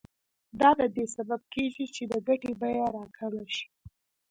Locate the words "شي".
3.55-3.67